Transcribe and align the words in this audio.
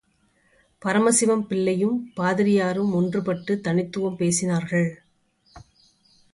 பரமசிவம் 0.85 1.47
பிள்ளையும், 1.47 2.11
பாதிரியாரும் 2.15 2.93
ஒன்றுபட்டுத் 2.93 3.59
தனித்தும் 3.59 4.17
பேசினார்கள். 4.17 4.89